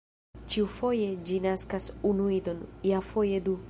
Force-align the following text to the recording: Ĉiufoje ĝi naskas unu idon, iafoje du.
Ĉiufoje 0.53 1.11
ĝi 1.29 1.37
naskas 1.45 1.91
unu 2.13 2.29
idon, 2.41 2.67
iafoje 2.93 3.47
du. 3.51 3.59